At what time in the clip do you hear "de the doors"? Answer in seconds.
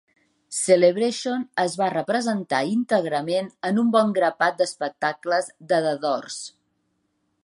5.73-6.39